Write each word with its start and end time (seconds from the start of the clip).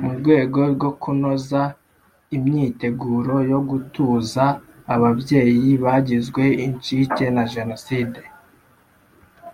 Mu 0.00 0.10
rwego 0.18 0.60
rwo 0.74 0.90
kunoza 1.00 1.62
imyiteguro 2.36 3.34
yo 3.52 3.60
gutuza 3.68 4.44
ababyeyi 4.94 5.70
bagizwe 5.84 6.42
incike 6.66 7.24
na 7.36 7.44
Jenoside 7.52 8.20